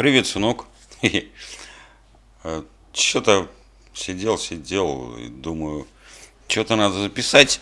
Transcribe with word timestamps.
Привет, 0.00 0.26
сынок. 0.26 0.64
Что-то 2.94 3.50
сидел, 3.92 4.38
сидел 4.38 5.14
и 5.18 5.28
думаю, 5.28 5.86
что-то 6.48 6.74
надо 6.76 7.02
записать. 7.02 7.60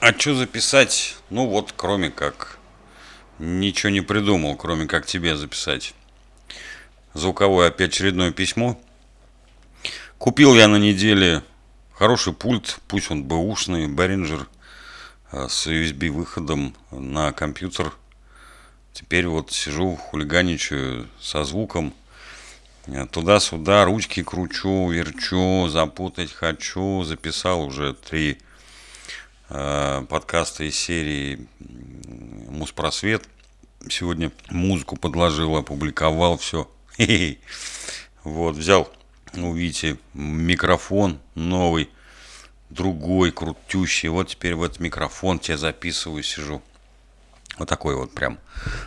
А 0.00 0.12
что 0.12 0.34
записать? 0.34 1.14
Ну 1.30 1.46
вот, 1.46 1.72
кроме 1.76 2.10
как, 2.10 2.58
ничего 3.38 3.90
не 3.90 4.00
придумал, 4.00 4.56
кроме 4.56 4.88
как 4.88 5.06
тебе 5.06 5.36
записать. 5.36 5.94
Звуковое 7.14 7.68
опять 7.68 7.90
очередное 7.90 8.32
письмо. 8.32 8.76
Купил 10.18 10.56
я 10.56 10.66
на 10.66 10.78
неделе 10.78 11.44
хороший 11.92 12.32
пульт, 12.32 12.80
пусть 12.88 13.08
он 13.12 13.22
бэушный, 13.22 13.86
Behringer 13.86 14.48
а, 15.30 15.48
с 15.48 15.68
USB 15.68 16.10
выходом 16.10 16.74
на 16.90 17.30
компьютер– 17.30 17.92
Теперь 18.98 19.28
вот 19.28 19.52
сижу, 19.52 19.94
хулиганичаю 19.94 21.08
со 21.20 21.44
звуком. 21.44 21.94
Туда-сюда 23.12 23.84
ручки 23.84 24.24
кручу, 24.24 24.90
верчу, 24.90 25.68
запутать 25.68 26.32
хочу. 26.32 27.04
Записал 27.04 27.62
уже 27.62 27.94
три 27.94 28.38
э, 29.50 30.04
подкаста 30.08 30.64
из 30.64 30.76
серии 30.76 31.46
Муспросвет. 32.48 33.22
Сегодня 33.88 34.32
музыку 34.50 34.96
подложил, 34.96 35.56
опубликовал 35.56 36.36
все. 36.36 36.68
Вот, 38.24 38.56
взял 38.56 38.92
у 39.34 39.54
Вити 39.54 39.96
микрофон 40.12 41.20
новый, 41.36 41.88
другой, 42.68 43.30
крутющий. 43.30 44.08
Вот 44.08 44.30
теперь 44.30 44.56
в 44.56 44.62
этот 44.64 44.80
микрофон 44.80 45.38
тебе 45.38 45.56
записываю, 45.56 46.24
сижу. 46.24 46.60
Вот 47.58 47.68
такой 47.68 47.96
вот 47.96 48.12
прям 48.12 48.38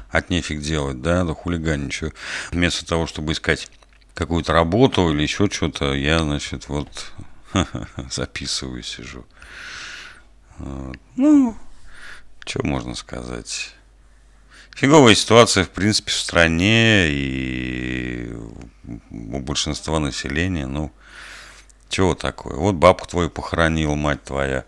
от 0.09 0.29
нефиг 0.29 0.61
делать, 0.61 1.01
да, 1.01 1.23
да 1.23 1.33
хулиганничаю. 1.33 2.13
Вместо 2.51 2.85
того, 2.85 3.07
чтобы 3.07 3.33
искать 3.33 3.69
какую-то 4.13 4.53
работу 4.53 5.11
или 5.11 5.21
еще 5.21 5.49
что-то, 5.49 5.93
я, 5.93 6.19
значит, 6.19 6.69
вот 6.69 7.11
записываю, 8.11 8.83
сижу. 8.83 9.25
Вот. 10.57 10.97
Ну, 11.15 11.57
что 12.45 12.65
можно 12.65 12.95
сказать? 12.95 13.73
Фиговая 14.75 15.15
ситуация, 15.15 15.65
в 15.65 15.69
принципе, 15.69 16.11
в 16.11 16.15
стране 16.15 17.07
и 17.09 18.31
у 19.11 19.39
большинства 19.39 19.99
населения. 19.99 20.65
Ну, 20.65 20.91
чего 21.89 22.15
такое? 22.15 22.55
Вот 22.55 22.75
бабку 22.75 23.07
твою 23.07 23.29
похоронил, 23.29 23.95
мать 23.95 24.23
твоя 24.23 24.65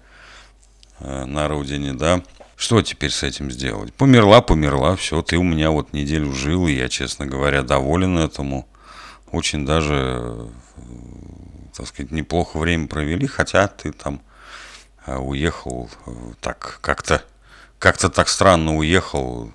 э, 0.99 1.25
на 1.25 1.47
родине, 1.47 1.93
да? 1.93 2.21
Что 2.63 2.81
теперь 2.81 3.11
с 3.11 3.23
этим 3.23 3.51
сделать? 3.51 3.93
Померла, 3.93 4.39
померла, 4.39 4.95
все, 4.95 5.21
ты 5.21 5.35
у 5.35 5.43
меня 5.43 5.69
вот 5.69 5.91
неделю 5.91 6.31
жил, 6.31 6.65
и 6.65 6.71
я, 6.71 6.87
честно 6.87 7.25
говоря, 7.25 7.61
доволен 7.61 8.17
этому. 8.17 8.69
Очень 9.33 9.65
даже, 9.65 10.47
так 11.75 11.87
сказать, 11.87 12.13
неплохо 12.13 12.57
время 12.57 12.87
провели, 12.87 13.27
хотя 13.27 13.67
ты 13.67 13.91
там 13.91 14.21
э, 15.05 15.17
уехал 15.17 15.89
э, 16.05 16.11
так 16.39 16.79
как-то, 16.79 17.21
как-то 17.79 18.07
так 18.07 18.29
странно 18.29 18.77
уехал. 18.77 19.51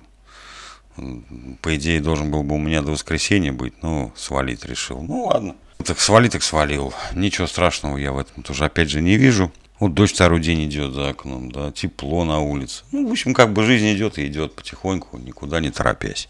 По 1.63 1.75
идее, 1.75 2.01
должен 2.01 2.29
был 2.29 2.43
бы 2.43 2.53
у 2.53 2.59
меня 2.59 2.83
до 2.83 2.91
воскресенья 2.91 3.51
быть, 3.51 3.81
но 3.81 4.13
свалить 4.15 4.65
решил. 4.65 5.01
Ну 5.01 5.23
ладно. 5.23 5.55
Так 5.83 5.99
свали, 5.99 6.29
так 6.29 6.43
свалил. 6.43 6.93
Ничего 7.15 7.47
страшного 7.47 7.97
я 7.97 8.11
в 8.11 8.19
этом 8.19 8.43
тоже 8.43 8.65
опять 8.65 8.91
же 8.91 9.01
не 9.01 9.17
вижу. 9.17 9.51
Вот 9.79 9.93
дождь 9.93 10.13
второй 10.13 10.41
день 10.41 10.65
идет 10.65 10.93
за 10.93 11.09
окном, 11.09 11.51
да, 11.51 11.71
тепло 11.71 12.25
на 12.25 12.39
улице. 12.39 12.83
Ну, 12.91 13.07
в 13.07 13.11
общем, 13.11 13.33
как 13.33 13.53
бы 13.53 13.63
жизнь 13.63 13.93
идет 13.93 14.17
и 14.17 14.27
идет 14.27 14.53
потихоньку, 14.53 15.17
никуда 15.17 15.61
не 15.61 15.71
торопясь. 15.71 16.27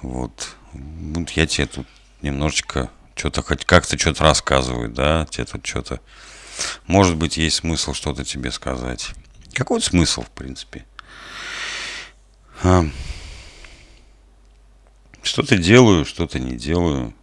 Вот. 0.00 0.56
Вот 0.72 1.30
я 1.30 1.46
тебе 1.46 1.66
тут 1.66 1.86
немножечко 2.22 2.90
что-то 3.14 3.42
хоть 3.42 3.66
как-то 3.66 3.98
что-то 3.98 4.24
рассказываю, 4.24 4.88
да, 4.88 5.26
тебе 5.30 5.44
тут 5.44 5.66
что-то... 5.66 6.00
Может 6.86 7.16
быть, 7.16 7.36
есть 7.36 7.56
смысл 7.56 7.92
что-то 7.92 8.24
тебе 8.24 8.50
сказать. 8.50 9.10
Какой 9.52 9.80
смысл, 9.82 10.22
в 10.22 10.30
принципе? 10.30 10.86
А. 12.62 12.84
Что-то 15.22 15.58
делаю, 15.58 16.04
что-то 16.04 16.38
не 16.38 16.56
делаю. 16.56 17.14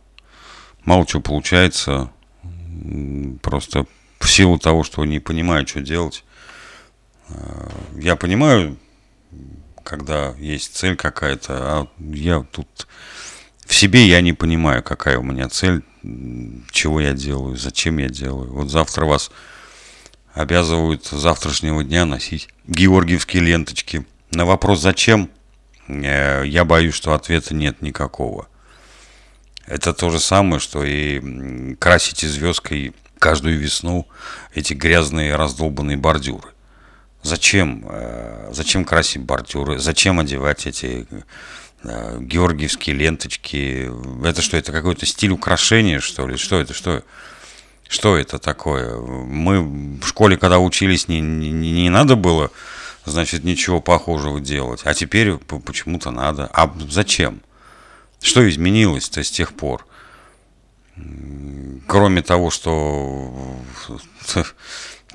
Мало 0.86 1.06
чего 1.06 1.22
получается. 1.22 2.12
Просто 3.42 3.86
в 4.20 4.30
силу 4.30 4.58
того, 4.58 4.84
что 4.84 5.04
не 5.06 5.20
понимаю, 5.20 5.68
что 5.68 5.82
делать. 5.82 6.24
Э, 7.30 7.70
я 7.96 8.16
понимаю, 8.16 8.78
когда 9.84 10.36
есть 10.38 10.76
цель 10.76 10.96
какая-то, 10.96 11.54
а 11.54 11.88
я 12.00 12.46
тут 12.52 12.88
в 13.66 13.76
себе 13.76 14.08
я 14.08 14.22
не 14.22 14.34
понимаю, 14.34 14.82
какая 14.82 15.18
у 15.20 15.24
меня 15.24 15.50
цель, 15.50 15.84
чего 16.72 17.02
я 17.02 17.14
делаю, 17.14 17.58
зачем 17.58 17.98
я 17.98 18.08
делаю. 18.08 18.52
Вот 18.52 18.70
завтра 18.70 19.06
вас 19.06 19.30
обязывают 20.34 21.06
с 21.06 21.12
завтрашнего 21.12 21.84
дня 21.84 22.06
носить 22.06 22.48
георгиевские 22.68 23.44
ленточки. 23.44 24.06
На 24.32 24.46
вопрос 24.46 24.82
«зачем?» 24.82 25.30
э, 25.88 26.44
я 26.46 26.64
боюсь, 26.64 26.94
что 26.94 27.14
ответа 27.14 27.54
нет 27.54 27.82
никакого. 27.82 28.48
Это 29.66 29.94
то 29.94 30.10
же 30.10 30.20
самое, 30.20 30.60
что 30.60 30.84
и 30.84 31.76
красите 31.76 32.28
звездкой 32.28 32.94
каждую 33.20 33.58
весну 33.58 34.08
эти 34.54 34.74
грязные 34.74 35.36
раздолбанные 35.36 35.98
бордюры. 35.98 36.50
Зачем, 37.24 37.86
э, 37.90 38.52
зачем 38.54 38.86
красить 38.86 39.22
бордюры? 39.24 39.80
Зачем 39.80 40.20
одевать 40.20 40.66
эти 40.68 41.08
э, 41.84 42.20
георгиевские 42.22 42.96
ленточки? 42.96 43.92
Это 44.26 44.42
что, 44.42 44.58
это 44.58 44.72
какой-то 44.72 45.06
стиль 45.06 45.32
украшения, 45.32 46.00
что 46.00 46.28
ли? 46.28 46.38
Что 46.38 46.60
это, 46.62 46.74
что, 46.74 47.04
что 47.88 48.18
это 48.18 48.40
такое? 48.40 48.96
Мы 48.98 49.62
в 50.00 50.08
школе, 50.08 50.38
когда 50.38 50.60
учились, 50.60 51.08
не, 51.08 51.20
не, 51.20 51.52
не 51.52 51.90
надо 51.90 52.16
было, 52.16 52.52
значит, 53.06 53.44
ничего 53.44 53.82
похожего 53.82 54.40
делать. 54.40 54.82
А 54.86 54.94
теперь 54.94 55.34
почему-то 55.36 56.12
надо. 56.12 56.50
А 56.54 56.74
зачем? 56.90 57.42
Что 58.22 58.48
изменилось-то 58.48 59.24
с 59.24 59.32
тех 59.32 59.54
пор? 59.54 59.86
Кроме 61.88 62.22
того, 62.22 62.52
что 62.52 63.34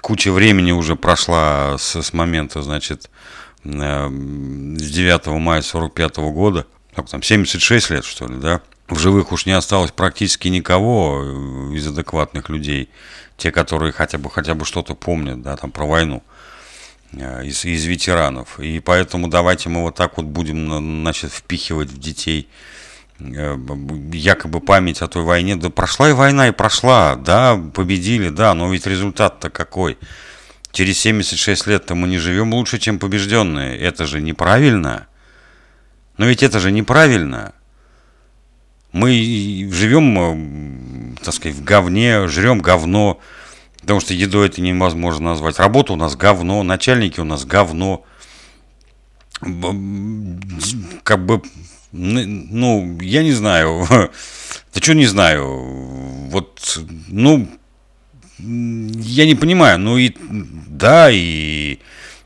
куча 0.01 0.33
времени 0.33 0.73
уже 0.73 0.97
прошла 0.97 1.77
с, 1.79 2.03
с 2.03 2.13
момента, 2.13 2.63
значит, 2.63 3.11
э, 3.65 4.09
с 4.09 4.91
9 4.91 5.27
мая 5.39 5.63
45 5.63 6.17
года, 6.17 6.67
как 6.95 7.09
там, 7.09 7.23
76 7.23 7.91
лет, 7.91 8.05
что 8.05 8.27
ли, 8.27 8.37
да? 8.37 8.61
В 8.89 8.99
живых 8.99 9.33
уж 9.33 9.47
не 9.47 9.53
осталось 9.53 9.93
практически 9.93 10.49
никого 10.49 11.23
э, 11.23 11.77
из 11.77 11.87
адекватных 11.87 12.49
людей, 12.49 12.89
те, 13.37 13.53
которые 13.53 13.93
хотя 13.93 14.19
бы, 14.19 14.31
хотя 14.31 14.55
бы 14.55 14.65
что-то 14.65 14.95
помнят, 14.95 15.41
да, 15.43 15.57
там, 15.57 15.71
про 15.71 15.87
войну 15.87 16.23
э, 17.13 17.47
из, 17.47 17.65
из 17.65 17.85
ветеранов. 17.85 18.59
И 18.59 18.81
поэтому 18.81 19.29
давайте 19.29 19.69
мы 19.69 19.83
вот 19.83 19.95
так 19.95 20.17
вот 20.17 20.27
будем, 20.27 21.03
значит, 21.03 21.33
впихивать 21.33 21.91
в 21.91 21.99
детей 21.99 22.49
якобы 24.13 24.61
память 24.61 25.03
о 25.03 25.09
той 25.09 25.23
войне. 25.23 25.57
Да 25.57 25.71
прошла 25.71 26.11
и 26.11 26.13
война, 26.13 26.49
и 26.49 26.53
прошла. 26.53 27.17
Да, 27.17 27.57
победили, 27.57 28.29
да, 28.29 28.55
но 28.55 28.71
ведь 28.73 28.87
результат-то 28.87 29.51
какой? 29.51 29.99
Через 30.73 30.99
76 31.01 31.67
лет-то 31.67 31.95
мы 31.95 32.09
не 32.09 32.19
живем 32.19 32.55
лучше, 32.55 32.79
чем 32.79 32.99
побежденные. 32.99 33.79
Это 33.79 34.07
же 34.07 34.21
неправильно. 34.21 35.07
Но 36.17 36.27
ведь 36.27 36.43
это 36.43 36.61
же 36.61 36.71
неправильно. 36.73 37.53
Мы 38.93 39.69
живем, 39.73 41.17
так 41.23 41.35
сказать, 41.35 41.57
в 41.57 41.65
говне, 41.65 42.29
жрем 42.29 42.61
говно, 42.61 43.21
потому 43.81 44.01
что 44.01 44.13
едой 44.15 44.49
это 44.49 44.61
невозможно 44.61 45.31
назвать. 45.31 45.59
Работа 45.59 45.95
у 45.95 45.97
нас 45.97 46.15
говно, 46.15 46.63
начальники 46.63 47.19
у 47.19 47.25
нас 47.25 47.45
говно. 47.45 48.05
Как 51.03 51.25
бы 51.25 51.43
ну, 51.93 52.99
я 53.01 53.23
не 53.23 53.33
знаю. 53.33 53.87
Да 54.75 54.81
что 54.81 54.95
не 54.95 55.05
знаю? 55.05 55.47
Вот, 56.31 56.79
ну, 57.09 57.47
я 58.39 59.27
не 59.27 59.35
понимаю. 59.35 59.79
Ну 59.79 59.99
и 59.99 60.15
да, 60.67 61.11
и, 61.11 61.79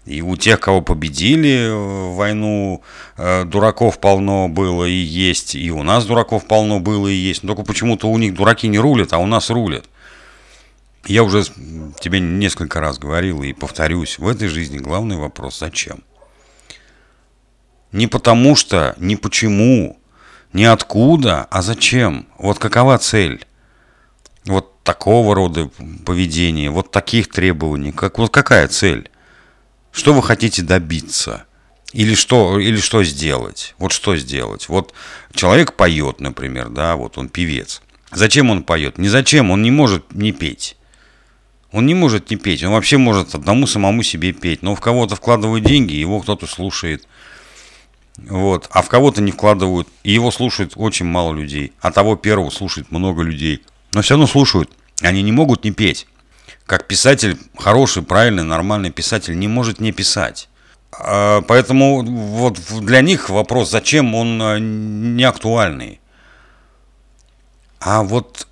и 0.04 0.22
у 0.22 0.36
тех, 0.36 0.60
кого 0.60 0.80
победили 0.80 1.70
войну, 2.14 2.82
э, 3.16 3.44
дураков 3.44 3.98
полно 3.98 4.48
было 4.48 4.84
и 4.84 4.92
есть. 4.92 5.56
И 5.56 5.72
у 5.72 5.82
нас 5.82 6.06
дураков 6.06 6.46
полно 6.46 6.78
было 6.78 7.08
и 7.08 7.14
есть. 7.14 7.42
Но 7.42 7.48
только 7.54 7.64
почему-то 7.64 8.08
у 8.08 8.16
них 8.16 8.34
дураки 8.34 8.68
не 8.68 8.78
рулят, 8.78 9.12
а 9.12 9.18
у 9.18 9.26
нас 9.26 9.50
рулят. 9.50 9.86
Я 11.04 11.24
уже 11.24 11.44
тебе 12.00 12.20
несколько 12.20 12.80
раз 12.80 12.98
говорил 12.98 13.42
и 13.42 13.52
повторюсь, 13.52 14.18
в 14.18 14.28
этой 14.28 14.48
жизни 14.48 14.78
главный 14.78 15.16
вопрос– 15.16 15.58
зачем? 15.60 16.02
Не 17.96 18.08
потому 18.08 18.56
что, 18.56 18.94
не 18.98 19.16
почему, 19.16 19.98
не 20.52 20.66
откуда, 20.66 21.44
а 21.44 21.62
зачем. 21.62 22.26
Вот 22.36 22.58
какова 22.58 22.98
цель? 22.98 23.46
Вот 24.44 24.82
такого 24.82 25.34
рода 25.34 25.70
поведения, 26.04 26.68
вот 26.68 26.90
таких 26.90 27.30
требований. 27.30 27.92
Как, 27.92 28.18
вот 28.18 28.30
какая 28.30 28.68
цель? 28.68 29.08
Что 29.92 30.12
вы 30.12 30.22
хотите 30.22 30.60
добиться? 30.60 31.44
Или 31.94 32.14
что, 32.14 32.60
или 32.60 32.76
что 32.76 33.02
сделать? 33.02 33.74
Вот 33.78 33.92
что 33.92 34.14
сделать? 34.18 34.68
Вот 34.68 34.92
человек 35.32 35.72
поет, 35.72 36.20
например, 36.20 36.68
да, 36.68 36.96
вот 36.96 37.16
он 37.16 37.30
певец. 37.30 37.80
Зачем 38.12 38.50
он 38.50 38.62
поет? 38.62 38.98
Не 38.98 39.08
зачем, 39.08 39.50
он 39.50 39.62
не 39.62 39.70
может 39.70 40.12
не 40.12 40.32
петь. 40.32 40.76
Он 41.72 41.86
не 41.86 41.94
может 41.94 42.28
не 42.28 42.36
петь, 42.36 42.62
он 42.62 42.72
вообще 42.72 42.98
может 42.98 43.34
одному 43.34 43.66
самому 43.66 44.02
себе 44.02 44.32
петь. 44.34 44.60
Но 44.60 44.74
в 44.74 44.80
кого-то 44.80 45.16
вкладывают 45.16 45.64
деньги, 45.64 45.94
его 45.94 46.20
кто-то 46.20 46.46
слушает. 46.46 47.08
Вот. 48.16 48.68
А 48.70 48.82
в 48.82 48.88
кого-то 48.88 49.20
не 49.20 49.32
вкладывают, 49.32 49.88
и 50.02 50.12
его 50.12 50.30
слушают 50.30 50.72
очень 50.76 51.06
мало 51.06 51.34
людей. 51.34 51.72
А 51.80 51.92
того 51.92 52.16
первого 52.16 52.50
слушает 52.50 52.90
много 52.90 53.22
людей. 53.22 53.62
Но 53.92 54.02
все 54.02 54.14
равно 54.14 54.26
слушают. 54.26 54.70
Они 55.02 55.22
не 55.22 55.32
могут 55.32 55.64
не 55.64 55.70
петь. 55.70 56.06
Как 56.64 56.88
писатель, 56.88 57.38
хороший, 57.56 58.02
правильный, 58.02 58.42
нормальный 58.42 58.90
писатель 58.90 59.38
не 59.38 59.48
может 59.48 59.80
не 59.80 59.92
писать. 59.92 60.48
А, 60.92 61.42
поэтому 61.42 62.02
вот 62.02 62.58
для 62.80 63.02
них 63.02 63.28
вопрос, 63.28 63.70
зачем 63.70 64.14
он 64.14 64.40
а, 64.42 64.58
не 64.58 65.24
актуальный. 65.24 66.00
А 67.78 68.02
вот 68.02 68.48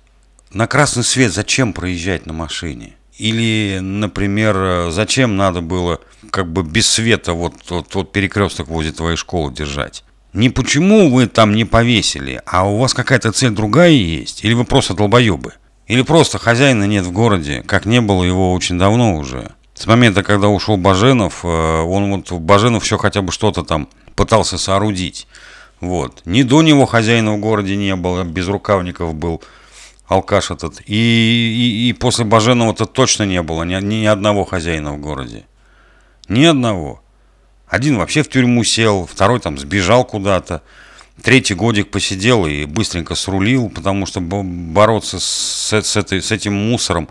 на 0.51 0.67
красный 0.67 1.03
свет 1.03 1.33
зачем 1.33 1.73
проезжать 1.73 2.25
на 2.25 2.33
машине? 2.33 2.95
Или, 3.17 3.79
например, 3.81 4.91
зачем 4.91 5.37
надо 5.37 5.61
было 5.61 5.99
как 6.31 6.51
бы 6.51 6.63
без 6.63 6.87
света 6.87 7.33
вот 7.33 7.53
тот 7.65 7.93
вот 7.95 8.11
перекресток 8.11 8.67
возле 8.67 8.91
твоей 8.91 9.15
школы 9.15 9.53
держать? 9.53 10.03
Не 10.33 10.49
почему 10.49 11.09
вы 11.09 11.27
там 11.27 11.55
не 11.55 11.63
повесили, 11.63 12.41
а 12.45 12.67
у 12.67 12.77
вас 12.77 12.93
какая-то 12.93 13.31
цель 13.31 13.51
другая 13.51 13.91
есть? 13.91 14.43
Или 14.43 14.53
вы 14.53 14.65
просто 14.65 14.93
долбоебы? 14.93 15.53
Или 15.87 16.01
просто 16.01 16.39
хозяина 16.39 16.83
нет 16.85 17.05
в 17.05 17.11
городе, 17.11 17.63
как 17.65 17.85
не 17.85 18.01
было 18.01 18.23
его 18.23 18.53
очень 18.53 18.77
давно 18.77 19.15
уже? 19.15 19.51
С 19.75 19.85
момента, 19.87 20.23
когда 20.23 20.49
ушел 20.49 20.75
Баженов, 20.75 21.41
э, 21.43 21.47
он 21.47 22.11
вот 22.11 22.31
Баженов 22.33 22.83
все 22.83 22.97
хотя 22.97 23.21
бы 23.21 23.31
что-то 23.31 23.63
там 23.63 23.87
пытался 24.15 24.57
соорудить. 24.57 25.27
Вот. 25.79 26.21
Ни 26.25 26.43
до 26.43 26.61
него 26.61 26.85
хозяина 26.85 27.33
в 27.33 27.39
городе 27.39 27.75
не 27.75 27.95
было, 27.95 28.23
без 28.23 28.47
рукавников 28.47 29.13
был 29.13 29.41
алкаш 30.07 30.51
этот. 30.51 30.81
И, 30.85 30.95
и, 30.95 31.89
и 31.89 31.93
после 31.93 32.25
Баженова-то 32.25 32.85
точно 32.85 33.23
не 33.23 33.41
было 33.41 33.63
ни, 33.63 33.75
ни 33.81 34.05
одного 34.05 34.45
хозяина 34.45 34.93
в 34.93 34.99
городе. 34.99 35.45
Ни 36.27 36.45
одного. 36.45 37.01
Один 37.67 37.97
вообще 37.97 38.23
в 38.23 38.29
тюрьму 38.29 38.63
сел, 38.63 39.05
второй 39.05 39.39
там 39.39 39.57
сбежал 39.57 40.05
куда-то. 40.05 40.61
Третий 41.21 41.55
годик 41.55 41.91
посидел 41.91 42.45
и 42.45 42.65
быстренько 42.65 43.15
срулил, 43.15 43.69
потому 43.69 44.05
что 44.05 44.19
бороться 44.21 45.19
с, 45.19 45.73
с, 45.73 45.95
этой, 45.95 46.21
с 46.21 46.31
этим 46.31 46.53
мусором 46.53 47.09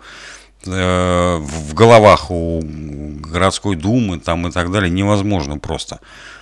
Э, 0.67 1.37
в 1.39 1.73
головах 1.75 2.31
у 2.31 2.61
городской 2.63 3.75
думы 3.75 4.19
там 4.19 4.47
и 4.47 4.51
так 4.51 4.71
далее 4.71 4.89
невозможно 4.89 5.57
просто. 5.59 5.99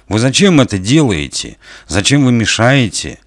Вы 0.08 0.20
зачем 0.20 0.62
это 0.62 0.78
делаете? 0.78 1.58
Зачем 1.88 2.26
вы 2.26 2.32
мешаете? 2.32 3.20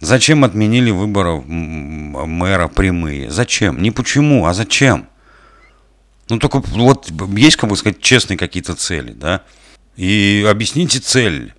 Зачем 0.00 0.44
отменили 0.44 0.90
выборы 0.90 1.40
мэра 1.40 2.68
прямые? 2.68 3.30
Зачем? 3.30 3.82
Не 3.82 3.90
почему, 3.90 4.46
а 4.46 4.54
зачем? 4.54 5.08
Ну 6.28 6.38
только 6.38 6.60
вот 6.60 7.10
есть, 7.36 7.56
как 7.56 7.70
бы 7.70 7.76
сказать, 7.76 8.00
честные 8.00 8.36
какие-то 8.36 8.74
цели, 8.74 9.12
да? 9.12 9.42
И 9.96 10.46
объясните 10.48 11.00
цель. 11.00 11.54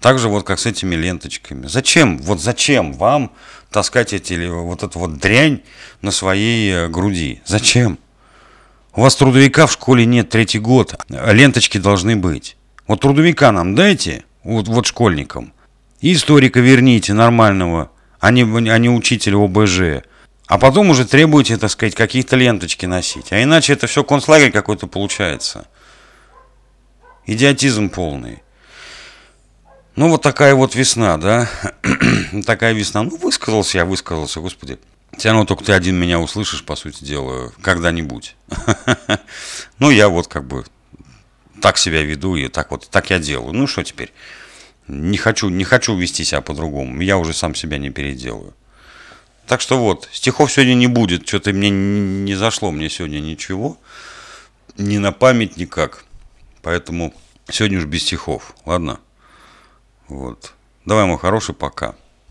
Так 0.00 0.18
же 0.18 0.28
вот 0.28 0.44
как 0.44 0.58
с 0.58 0.66
этими 0.66 0.94
ленточками. 0.94 1.66
Зачем? 1.66 2.18
Вот 2.18 2.40
зачем 2.40 2.92
вам 2.92 3.32
таскать 3.70 4.12
эти, 4.12 4.46
вот 4.48 4.82
эту 4.82 4.98
вот 4.98 5.18
дрянь 5.18 5.62
на 6.02 6.10
своей 6.10 6.72
э, 6.72 6.88
груди? 6.88 7.40
Зачем? 7.46 7.98
У 8.94 9.00
вас 9.00 9.16
трудовика 9.16 9.66
в 9.66 9.72
школе 9.72 10.04
нет 10.04 10.28
третий 10.28 10.58
год, 10.58 10.94
ленточки 11.08 11.78
должны 11.78 12.16
быть. 12.16 12.56
Вот 12.86 13.00
трудовика 13.00 13.52
нам 13.52 13.74
дайте, 13.74 14.24
вот, 14.42 14.68
вот 14.68 14.86
школьникам. 14.86 15.52
И 16.00 16.12
историка 16.12 16.60
верните 16.60 17.14
нормального, 17.14 17.90
а 18.20 18.30
не, 18.30 18.42
а 18.42 18.78
не 18.78 18.90
учителя 18.90 19.38
ОБЖ. 19.42 20.04
А 20.46 20.58
потом 20.58 20.90
уже 20.90 21.04
требуйте, 21.04 21.56
так 21.56 21.70
сказать, 21.70 21.94
какие-то 21.94 22.36
ленточки 22.36 22.86
носить. 22.86 23.32
А 23.32 23.42
иначе 23.42 23.72
это 23.72 23.86
все 23.86 24.04
концлагерь 24.04 24.52
какой-то 24.52 24.86
получается. 24.86 25.66
Идиотизм 27.26 27.88
полный. 27.88 28.42
Ну, 29.96 30.10
вот 30.10 30.22
такая 30.22 30.54
вот 30.54 30.74
весна, 30.74 31.16
да? 31.16 31.50
такая 32.46 32.74
весна. 32.74 33.02
Ну, 33.02 33.16
высказался 33.16 33.78
я, 33.78 33.84
высказался, 33.84 34.40
господи. 34.40 34.78
Все 35.16 35.30
равно 35.30 35.46
только 35.46 35.64
ты 35.64 35.72
один 35.72 35.96
меня 35.96 36.20
услышишь, 36.20 36.62
по 36.64 36.76
сути 36.76 37.02
дела, 37.02 37.50
когда-нибудь. 37.62 38.36
ну, 39.78 39.90
я 39.90 40.08
вот 40.08 40.28
как 40.28 40.46
бы 40.46 40.64
так 41.62 41.78
себя 41.78 42.02
веду 42.02 42.36
и 42.36 42.48
так 42.48 42.70
вот, 42.70 42.88
так 42.90 43.10
я 43.10 43.18
делаю. 43.18 43.54
Ну, 43.54 43.66
что 43.66 43.82
теперь? 43.82 44.12
Не 44.88 45.16
хочу, 45.16 45.48
не 45.48 45.64
хочу 45.64 45.96
вести 45.96 46.24
себя 46.24 46.40
по-другому. 46.40 47.00
Я 47.00 47.18
уже 47.18 47.32
сам 47.32 47.54
себя 47.54 47.78
не 47.78 47.90
переделаю. 47.90 48.54
Так 49.46 49.60
что 49.60 49.78
вот, 49.78 50.08
стихов 50.12 50.52
сегодня 50.52 50.74
не 50.74 50.86
будет. 50.86 51.26
Что-то 51.26 51.52
мне 51.52 51.70
не 51.70 52.34
зашло 52.34 52.70
мне 52.70 52.88
сегодня 52.88 53.20
ничего. 53.20 53.78
Ни 54.76 54.98
на 54.98 55.12
память, 55.12 55.56
никак. 55.56 56.04
Поэтому 56.62 57.14
сегодня 57.48 57.78
уж 57.78 57.84
без 57.84 58.02
стихов. 58.02 58.54
Ладно? 58.64 59.00
Вот. 60.08 60.52
Давай, 60.84 61.04
мой 61.04 61.18
хороший, 61.18 61.54
пока. 61.54 61.94